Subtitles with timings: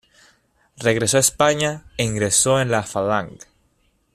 [0.77, 3.45] Regresó a España e ingresó en la Falange.